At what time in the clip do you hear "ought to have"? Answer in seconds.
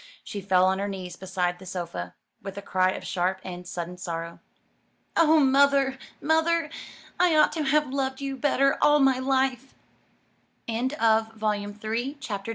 7.35-7.93